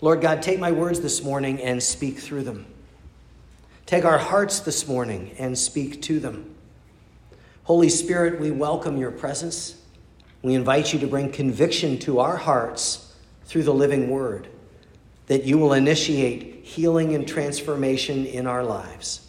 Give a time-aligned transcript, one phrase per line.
[0.00, 2.66] Lord God, take my words this morning and speak through them.
[3.86, 6.54] Take our hearts this morning and speak to them.
[7.64, 9.82] Holy Spirit, we welcome your presence.
[10.42, 13.14] We invite you to bring conviction to our hearts
[13.44, 14.48] through the living word,
[15.26, 19.28] that you will initiate healing and transformation in our lives.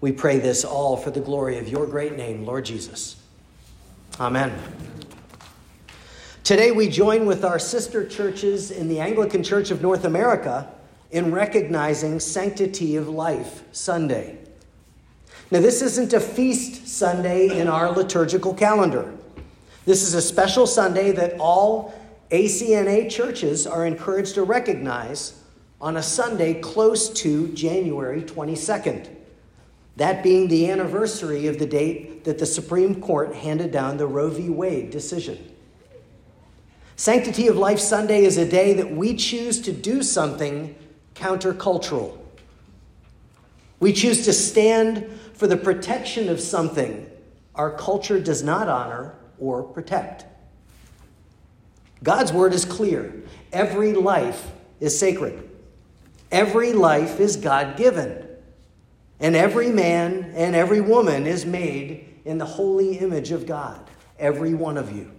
[0.00, 3.16] We pray this all for the glory of your great name, Lord Jesus.
[4.18, 4.52] Amen.
[6.44, 10.70] Today, we join with our sister churches in the Anglican Church of North America
[11.10, 14.36] in recognizing Sanctity of Life Sunday.
[15.50, 19.14] Now, this isn't a feast Sunday in our liturgical calendar.
[19.86, 21.94] This is a special Sunday that all
[22.30, 25.42] ACNA churches are encouraged to recognize
[25.80, 29.08] on a Sunday close to January 22nd.
[29.96, 34.28] That being the anniversary of the date that the Supreme Court handed down the Roe
[34.28, 34.50] v.
[34.50, 35.52] Wade decision.
[36.96, 40.76] Sanctity of Life Sunday is a day that we choose to do something
[41.14, 42.16] countercultural.
[43.80, 47.10] We choose to stand for the protection of something
[47.54, 50.24] our culture does not honor or protect.
[52.02, 53.22] God's word is clear.
[53.52, 55.48] Every life is sacred.
[56.30, 58.26] Every life is God given.
[59.20, 63.88] And every man and every woman is made in the holy image of God.
[64.18, 65.13] Every one of you.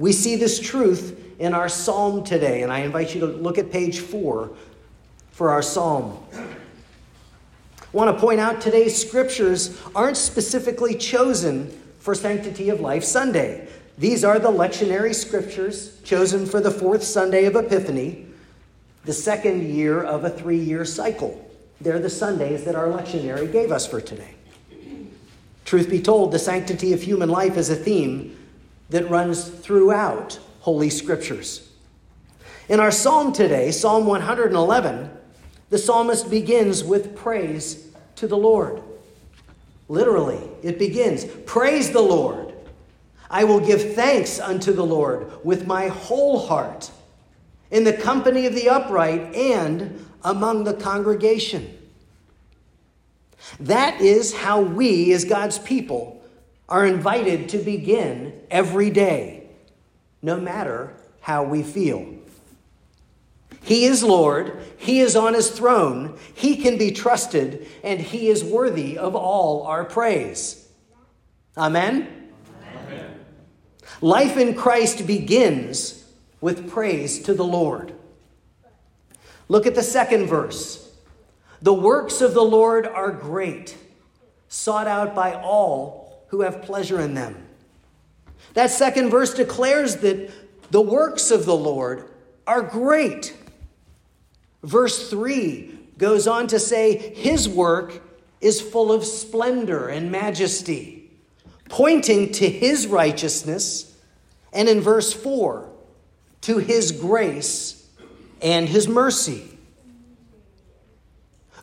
[0.00, 3.70] We see this truth in our psalm today, and I invite you to look at
[3.70, 4.50] page four
[5.30, 6.24] for our psalm.
[6.32, 6.46] I
[7.92, 13.68] want to point out today's scriptures aren't specifically chosen for Sanctity of Life Sunday.
[13.98, 18.24] These are the lectionary scriptures chosen for the fourth Sunday of Epiphany,
[19.04, 21.46] the second year of a three year cycle.
[21.78, 24.34] They're the Sundays that our lectionary gave us for today.
[25.66, 28.38] Truth be told, the sanctity of human life is a theme
[28.90, 31.68] that runs throughout Holy Scriptures.
[32.68, 35.10] In our psalm today, Psalm 111,
[35.70, 38.82] the psalmist begins with praise to the Lord.
[39.88, 42.54] Literally, it begins Praise the Lord.
[43.28, 46.90] I will give thanks unto the Lord with my whole heart,
[47.70, 51.76] in the company of the upright and among the congregation.
[53.58, 56.19] That is how we, as God's people,
[56.70, 59.48] are invited to begin every day,
[60.22, 62.14] no matter how we feel.
[63.62, 68.44] He is Lord, He is on His throne, He can be trusted, and He is
[68.44, 70.68] worthy of all our praise.
[71.58, 72.30] Amen?
[72.74, 73.20] Amen.
[74.00, 76.04] Life in Christ begins
[76.40, 77.92] with praise to the Lord.
[79.48, 80.90] Look at the second verse.
[81.60, 83.76] The works of the Lord are great,
[84.48, 87.36] sought out by all who have pleasure in them.
[88.54, 90.30] That second verse declares that
[90.70, 92.08] the works of the Lord
[92.46, 93.36] are great.
[94.62, 98.02] Verse 3 goes on to say, His work
[98.40, 101.10] is full of splendor and majesty,
[101.68, 103.96] pointing to His righteousness,
[104.52, 105.68] and in verse 4,
[106.42, 107.88] to His grace
[108.40, 109.58] and His mercy.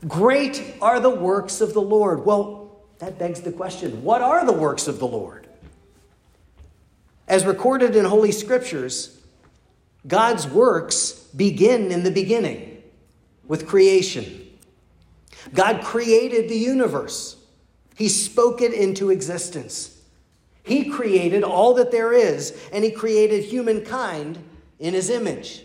[0.07, 2.25] Great are the works of the Lord.
[2.25, 2.66] Well,
[2.99, 5.47] that begs the question what are the works of the Lord?
[7.27, 9.19] As recorded in Holy Scriptures,
[10.07, 12.81] God's works begin in the beginning
[13.45, 14.47] with creation.
[15.53, 17.35] God created the universe,
[17.95, 19.93] He spoke it into existence.
[20.63, 24.37] He created all that there is, and He created humankind
[24.79, 25.63] in His image.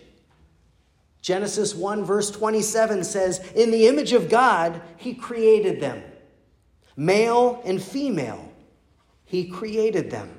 [1.23, 6.03] Genesis 1, verse 27 says, In the image of God, He created them.
[6.97, 8.53] Male and female,
[9.25, 10.39] He created them.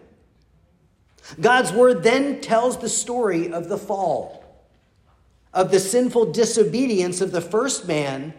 [1.39, 4.43] God's word then tells the story of the fall,
[5.53, 8.33] of the sinful disobedience of the first man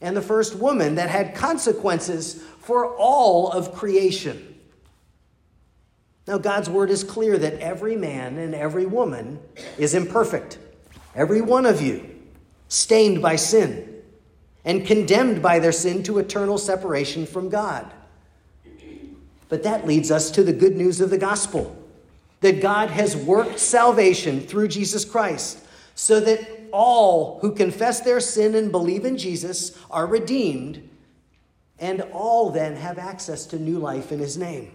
[0.00, 4.58] and the first woman that had consequences for all of creation.
[6.26, 9.40] Now, God's word is clear that every man and every woman
[9.76, 10.58] is imperfect.
[11.14, 12.08] Every one of you,
[12.68, 13.91] stained by sin
[14.64, 17.92] and condemned by their sin to eternal separation from God.
[19.48, 21.76] But that leads us to the good news of the gospel
[22.40, 25.58] that God has worked salvation through Jesus Christ
[25.94, 30.88] so that all who confess their sin and believe in Jesus are redeemed,
[31.78, 34.72] and all then have access to new life in his name.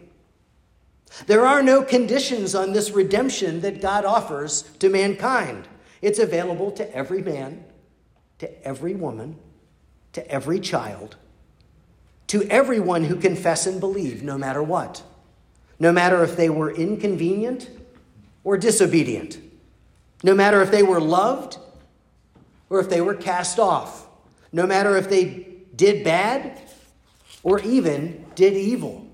[1.25, 5.67] There are no conditions on this redemption that God offers to mankind.
[6.01, 7.63] It's available to every man,
[8.39, 9.37] to every woman,
[10.17, 11.15] to every child,
[12.25, 15.03] to everyone who confess and believe, no matter what,
[15.77, 17.69] no matter if they were inconvenient
[18.43, 19.37] or disobedient,
[20.23, 21.59] no matter if they were loved
[22.67, 24.07] or if they were cast off,
[24.51, 26.59] no matter if they did bad
[27.43, 29.05] or even did evil.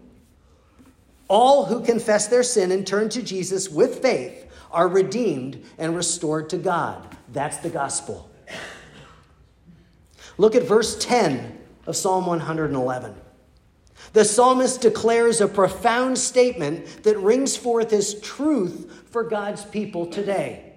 [1.27, 6.50] All who confess their sin and turn to Jesus with faith are redeemed and restored
[6.51, 7.05] to God.
[7.27, 8.29] That's the gospel.
[10.38, 13.15] Look at verse 10 of Psalm 111.
[14.13, 20.74] The psalmist declares a profound statement that rings forth as truth for God's people today.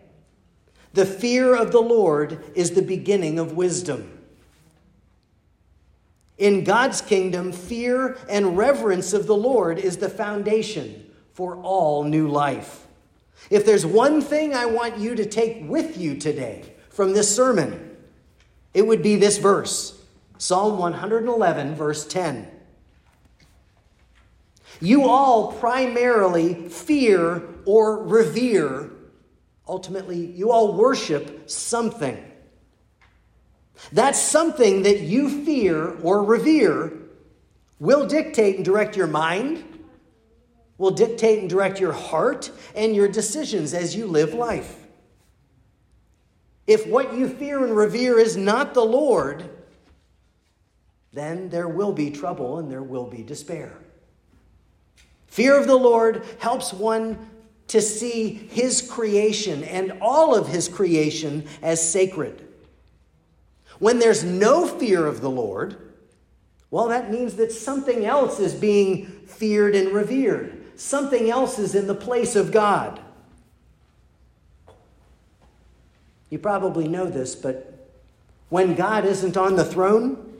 [0.93, 4.13] The fear of the Lord is the beginning of wisdom.
[6.39, 12.29] In God's kingdom, fear and reverence of the Lord is the foundation for all new
[12.29, 12.87] life.
[13.51, 17.86] If there's one thing I want you to take with you today from this sermon,
[18.75, 20.01] it would be this verse
[20.39, 22.49] Psalm 111, verse 10.
[24.81, 28.91] You all primarily fear or revere,
[29.67, 32.23] ultimately, you all worship something.
[33.93, 36.93] That something that you fear or revere
[37.79, 39.65] will dictate and direct your mind,
[40.79, 44.86] will dictate and direct your heart and your decisions as you live life.
[46.67, 49.49] If what you fear and revere is not the Lord,
[51.13, 53.73] then there will be trouble and there will be despair.
[55.27, 57.31] Fear of the Lord helps one
[57.69, 62.47] to see his creation and all of his creation as sacred.
[63.79, 65.77] When there's no fear of the Lord,
[66.71, 70.79] well, that means that something else is being feared and revered.
[70.79, 73.01] Something else is in the place of God.
[76.37, 77.89] You probably know this, but
[78.51, 80.39] when God isn't on the throne,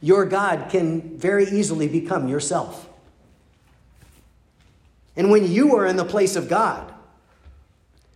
[0.00, 2.88] your God can very easily become yourself.
[5.18, 6.94] And when you are in the place of God,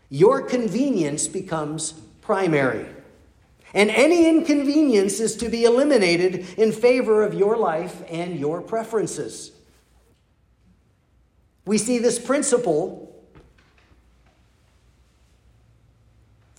[0.08, 1.92] your convenience becomes
[2.22, 2.86] primary.
[3.74, 9.52] And any inconvenience is to be eliminated in favor of your life and your preferences.
[11.66, 13.11] We see this principle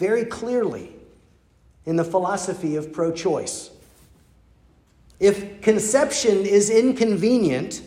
[0.04, 0.94] very clearly
[1.86, 3.70] in the philosophy of pro choice.
[5.18, 7.82] If conception is inconvenient,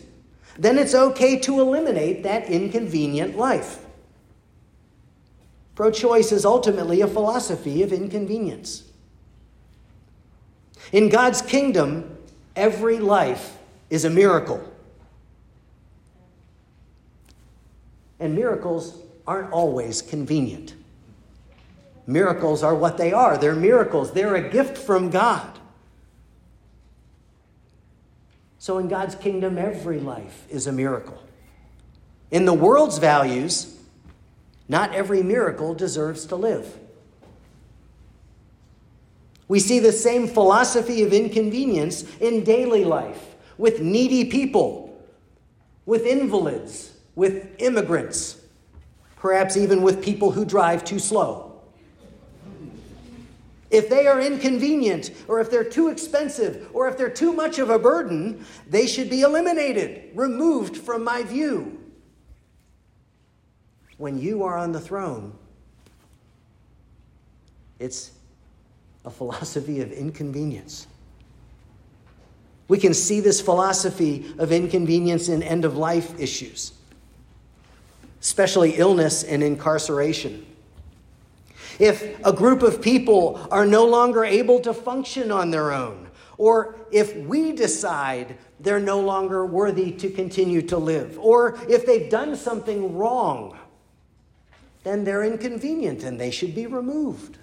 [0.57, 3.85] then it's okay to eliminate that inconvenient life.
[5.75, 8.89] Pro choice is ultimately a philosophy of inconvenience.
[10.91, 12.17] In God's kingdom,
[12.55, 13.59] every life
[13.91, 14.63] is a miracle.
[18.19, 20.73] And miracles aren't always convenient.
[22.07, 23.37] Miracles are what they are.
[23.37, 24.13] They're miracles.
[24.13, 25.59] They're a gift from God.
[28.57, 31.21] So, in God's kingdom, every life is a miracle.
[32.31, 33.77] In the world's values,
[34.69, 36.77] not every miracle deserves to live.
[39.49, 45.01] We see the same philosophy of inconvenience in daily life with needy people,
[45.85, 48.41] with invalids, with immigrants,
[49.15, 51.46] perhaps even with people who drive too slow.
[53.77, 57.69] If they are inconvenient, or if they're too expensive, or if they're too much of
[57.69, 61.79] a burden, they should be eliminated, removed from my view.
[63.99, 65.31] When you are on the throne,
[67.77, 68.13] it's
[69.05, 70.87] a philosophy of inconvenience.
[72.69, 76.73] We can see this philosophy of inconvenience in end of life issues,
[78.21, 80.47] especially illness and incarceration.
[81.79, 86.75] If a group of people are no longer able to function on their own, or
[86.91, 92.35] if we decide they're no longer worthy to continue to live, or if they've done
[92.35, 93.57] something wrong,
[94.83, 97.37] then they're inconvenient and they should be removed.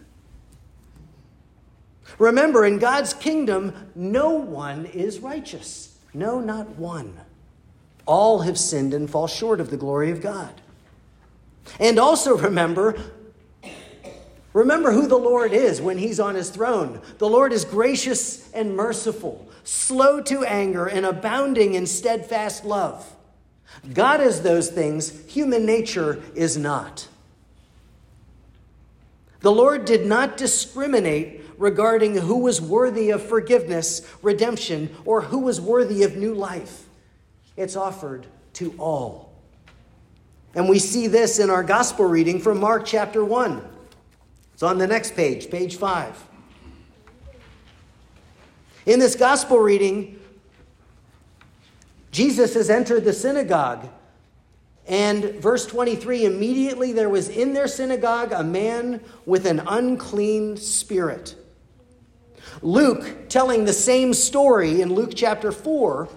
[2.19, 5.99] Remember, in God's kingdom, no one is righteous.
[6.13, 7.19] No, not one.
[8.07, 10.61] All have sinned and fall short of the glory of God.
[11.81, 12.95] And also remember,
[14.55, 17.03] remember who the Lord is when he's on his throne.
[17.19, 23.15] The Lord is gracious and merciful, slow to anger, and abounding in steadfast love.
[23.93, 27.09] God is those things, human nature is not.
[29.41, 35.61] The Lord did not discriminate regarding who was worthy of forgiveness, redemption, or who was
[35.61, 36.85] worthy of new life.
[37.57, 39.33] It's offered to all.
[40.55, 43.74] And we see this in our gospel reading from Mark chapter 1.
[44.55, 46.29] It's on the next page, page 5.
[48.87, 50.19] In this gospel reading,
[52.11, 53.89] Jesus has entered the synagogue
[54.87, 61.35] and verse 23 immediately there was in their synagogue a man with an unclean spirit
[62.63, 66.09] Luke, telling the same story in Luke chapter 4,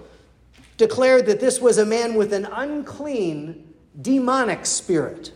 [0.77, 5.31] declared that this was a man with an unclean, demonic spirit.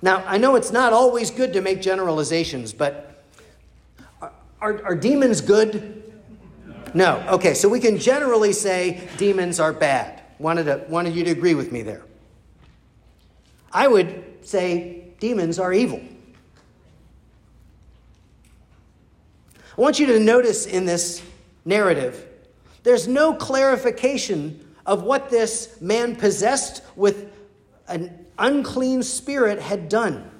[0.00, 3.24] Now, I know it's not always good to make generalizations, but
[4.20, 6.02] are, are, are demons good?
[6.94, 7.24] No.
[7.28, 10.22] Okay, so we can generally say demons are bad.
[10.38, 12.02] Wanted, to, wanted you to agree with me there.
[13.72, 16.00] I would say demons are evil.
[19.76, 21.22] I want you to notice in this
[21.64, 22.26] narrative,
[22.82, 27.30] there's no clarification of what this man possessed with
[27.88, 30.30] an unclean spirit had done.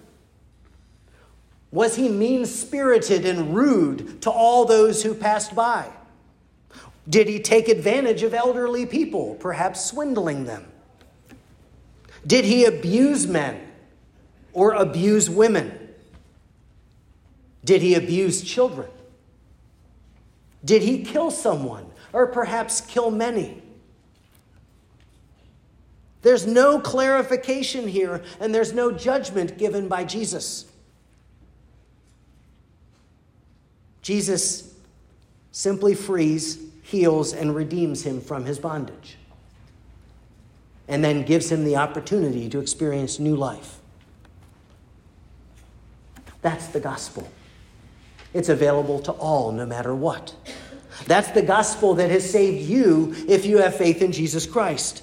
[1.71, 5.91] Was he mean spirited and rude to all those who passed by?
[7.09, 10.67] Did he take advantage of elderly people, perhaps swindling them?
[12.27, 13.61] Did he abuse men
[14.53, 15.89] or abuse women?
[17.65, 18.89] Did he abuse children?
[20.65, 23.63] Did he kill someone or perhaps kill many?
[26.23, 30.67] There's no clarification here, and there's no judgment given by Jesus.
[34.03, 34.75] Jesus
[35.53, 39.17] simply frees, heals, and redeems him from his bondage,
[40.89, 43.79] and then gives him the opportunity to experience new life.
[46.43, 47.29] That's the gospel.
[48.35, 50.35] It's available to all, no matter what.
[51.07, 55.03] That's the gospel that has saved you if you have faith in Jesus Christ.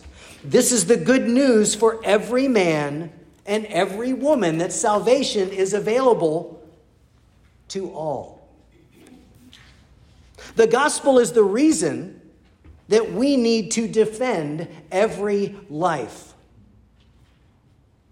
[0.50, 3.12] This is the good news for every man
[3.46, 6.64] and every woman that salvation is available
[7.70, 8.48] to all.
[10.56, 12.22] The gospel is the reason
[12.90, 16.34] that we need to defend every life.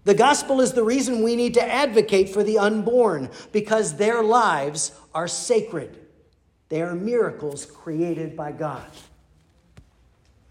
[0.02, 4.92] The gospel is the reason we need to advocate for the unborn because their lives
[5.14, 5.98] are sacred.
[6.68, 8.90] They are miracles created by God.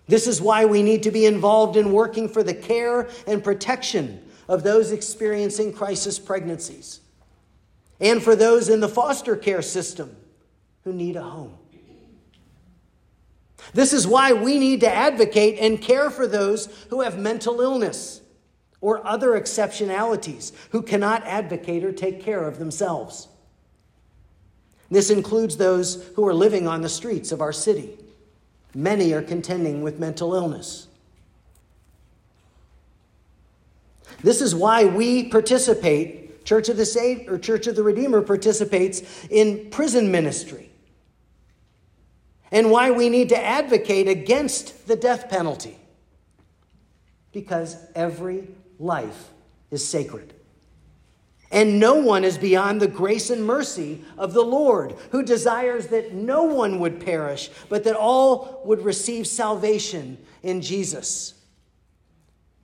[0.08, 4.24] This is why we need to be involved in working for the care and protection
[4.48, 7.00] of those experiencing crisis pregnancies
[8.00, 10.16] and for those in the foster care system
[10.84, 11.58] who need a home.
[13.74, 18.22] This is why we need to advocate and care for those who have mental illness
[18.82, 23.30] or other exceptionalities who cannot advocate or take care of themselves.
[24.92, 27.98] This includes those who are living on the streets of our city.
[28.76, 30.88] Many are contending with mental illness.
[34.24, 39.26] This is why we participate, Church of the Saved or Church of the Redeemer participates
[39.30, 40.70] in prison ministry.
[42.52, 45.78] And why we need to advocate against the death penalty.
[47.32, 48.48] Because every
[48.80, 49.30] life
[49.72, 50.34] is sacred.
[51.54, 56.12] And no one is beyond the grace and mercy of the Lord, who desires that
[56.12, 61.36] no one would perish, but that all would receive salvation in Jesus.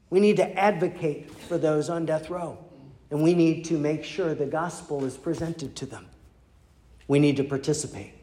[0.09, 2.57] We need to advocate for those on death row,
[3.11, 6.07] and we need to make sure the gospel is presented to them.
[7.07, 8.13] We need to participate.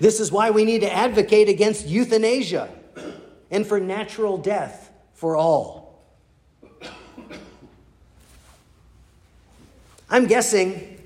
[0.00, 2.70] This is why we need to advocate against euthanasia
[3.50, 5.87] and for natural death for all.
[10.10, 10.98] I'm guessing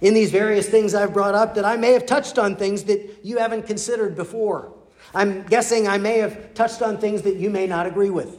[0.00, 3.20] in these various things I've brought up that I may have touched on things that
[3.22, 4.72] you haven't considered before.
[5.14, 8.38] I'm guessing I may have touched on things that you may not agree with.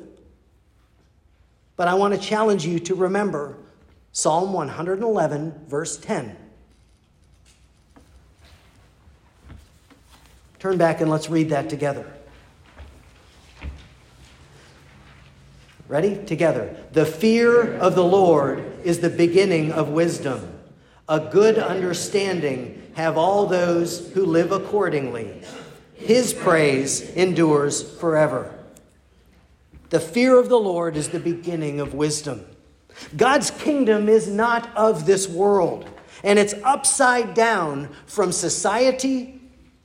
[1.75, 3.57] But I want to challenge you to remember
[4.11, 6.35] Psalm 111, verse 10.
[10.59, 12.11] Turn back and let's read that together.
[15.87, 16.17] Ready?
[16.25, 16.75] Together.
[16.91, 20.59] The fear of the Lord is the beginning of wisdom.
[21.07, 25.41] A good understanding have all those who live accordingly.
[25.93, 28.53] His praise endures forever.
[29.89, 32.45] The fear of the Lord is the beginning of wisdom.
[33.15, 35.89] God's kingdom is not of this world,
[36.23, 39.39] and it's upside down from society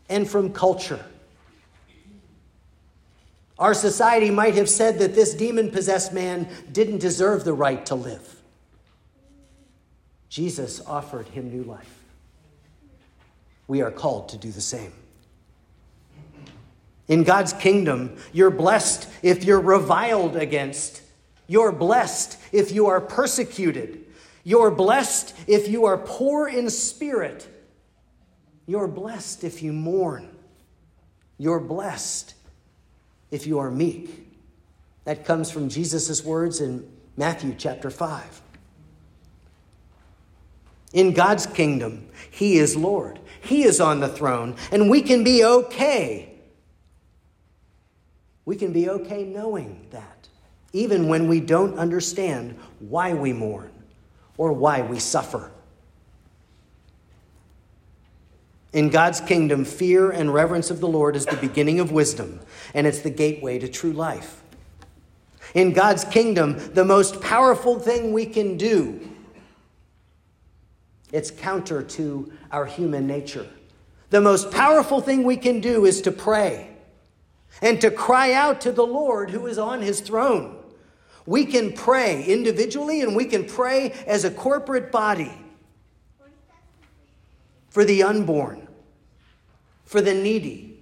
[0.09, 1.05] and from culture.
[3.63, 7.95] Our society might have said that this demon possessed man didn't deserve the right to
[7.95, 8.43] live.
[10.29, 12.01] Jesus offered him new life.
[13.69, 14.93] We are called to do the same.
[17.07, 21.01] In God's kingdom, you're blessed if you're reviled against.
[21.47, 24.05] You're blessed if you are persecuted.
[24.43, 27.47] You're blessed if you are poor in spirit.
[28.67, 30.37] You're blessed if you mourn.
[31.39, 32.35] You're blessed
[33.33, 34.29] if you are meek.
[35.05, 38.41] That comes from Jesus' words in Matthew chapter 5.
[40.93, 43.19] In God's kingdom, He is Lord.
[43.41, 46.35] He is on the throne, and we can be okay.
[48.45, 50.29] We can be okay knowing that,
[50.73, 53.73] even when we don't understand why we mourn
[54.37, 55.51] or why we suffer.
[58.73, 62.41] In God's kingdom, fear and reverence of the Lord is the beginning of wisdom,
[62.73, 64.43] and it's the gateway to true life.
[65.55, 69.01] In God's kingdom, the most powerful thing we can do,
[71.13, 73.47] it's counter to our human nature.
[74.09, 76.69] The most powerful thing we can do is to pray
[77.61, 80.57] and to cry out to the Lord who is on his throne.
[81.27, 85.33] We can pray individually and we can pray as a corporate body
[87.73, 88.69] for the unborn,
[89.87, 90.79] for the needy,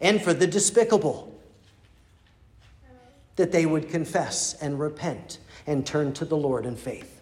[0.00, 1.32] and for the despicable.
[3.36, 7.20] That they would confess and repent and turn to the Lord in faith.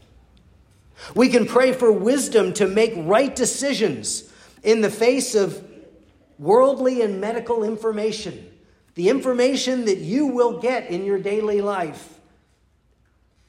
[1.14, 5.62] We can pray for wisdom to make right decisions in the face of
[6.38, 8.50] worldly and medical information,
[8.94, 12.18] the information that you will get in your daily life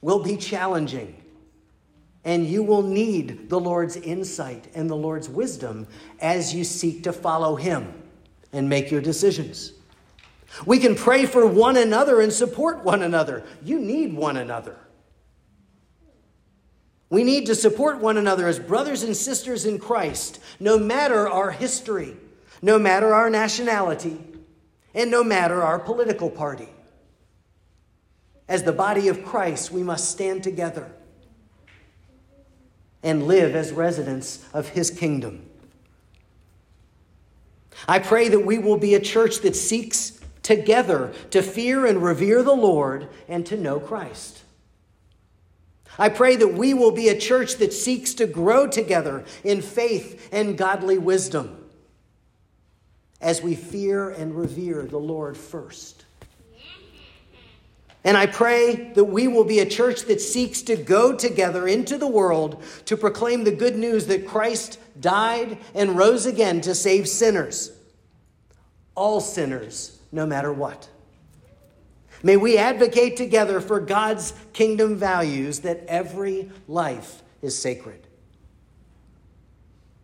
[0.02, 1.24] will be challenging
[2.24, 5.88] and you will need the Lord's insight and the Lord's wisdom
[6.20, 7.94] as you seek to follow Him
[8.52, 9.74] and make your decisions.
[10.66, 13.44] We can pray for one another and support one another.
[13.64, 14.78] You need one another.
[17.10, 21.52] We need to support one another as brothers and sisters in Christ, no matter our
[21.52, 22.18] history,
[22.62, 24.20] no matter our nationality,
[24.94, 26.70] and no matter our political party.
[28.50, 30.92] As the body of Christ, we must stand together
[33.08, 35.50] and live as residents of his kingdom.
[37.88, 42.44] I pray that we will be a church that seeks together to fear and revere
[42.44, 44.44] the Lord and to know Christ.
[45.98, 50.28] I pray that we will be a church that seeks to grow together in faith
[50.34, 51.64] and godly wisdom
[53.22, 56.04] as we fear and revere the Lord first.
[58.08, 61.98] And I pray that we will be a church that seeks to go together into
[61.98, 67.10] the world to proclaim the good news that Christ died and rose again to save
[67.10, 67.70] sinners.
[68.96, 70.88] All sinners, no matter what.
[72.24, 78.08] May we advocate together for God's kingdom values that every life is sacred.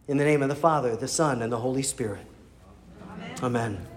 [0.09, 2.27] In the name of the Father, the Son, and the Holy Spirit.
[3.13, 3.35] Amen.
[3.41, 3.87] Amen.